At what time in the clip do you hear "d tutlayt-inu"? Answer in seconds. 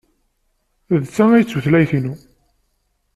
1.43-2.13